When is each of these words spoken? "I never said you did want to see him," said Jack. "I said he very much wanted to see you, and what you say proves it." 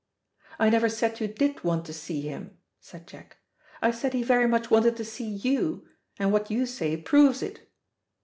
"I 0.57 0.71
never 0.71 0.89
said 0.89 1.19
you 1.19 1.27
did 1.27 1.63
want 1.63 1.85
to 1.85 1.93
see 1.93 2.21
him," 2.21 2.57
said 2.79 3.05
Jack. 3.05 3.37
"I 3.83 3.91
said 3.91 4.13
he 4.13 4.23
very 4.23 4.47
much 4.47 4.71
wanted 4.71 4.97
to 4.97 5.05
see 5.05 5.29
you, 5.29 5.85
and 6.17 6.31
what 6.31 6.49
you 6.49 6.65
say 6.65 6.97
proves 6.97 7.43
it." 7.43 7.69